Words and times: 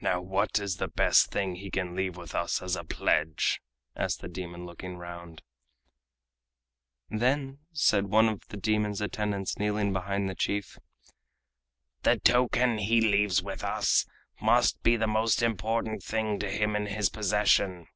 "Now 0.00 0.22
what 0.22 0.58
is 0.58 0.78
the 0.78 0.88
best 0.88 1.30
thing 1.30 1.56
he 1.56 1.70
can 1.70 1.94
leave 1.94 2.16
with 2.16 2.34
us 2.34 2.62
as 2.62 2.76
a 2.76 2.82
pledge?" 2.82 3.60
asked 3.94 4.22
the 4.22 4.26
demon, 4.28 4.64
looking 4.64 4.96
round. 4.96 5.42
Then 7.10 7.58
said 7.70 8.06
one 8.06 8.26
of 8.30 8.40
the 8.48 8.56
demon's 8.56 9.02
attendants 9.02 9.58
kneeling 9.58 9.92
behind 9.92 10.30
the 10.30 10.34
chief: 10.34 10.78
"The 12.04 12.18
token 12.20 12.78
he 12.78 13.02
leaves 13.02 13.42
with 13.42 13.62
us 13.62 14.06
must 14.40 14.82
be 14.82 14.96
the 14.96 15.06
most 15.06 15.42
important 15.42 16.02
thing 16.02 16.38
to 16.38 16.50
him 16.50 16.74
in 16.74 16.86
his 16.86 17.10
possession. 17.10 17.86